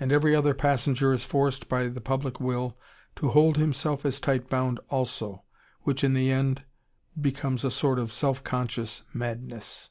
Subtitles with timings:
[0.00, 2.78] And every other passenger is forced, by the public will,
[3.16, 5.42] to hold himself as tight bound also.
[5.82, 6.64] Which in the end
[7.20, 9.90] becomes a sort of self conscious madness.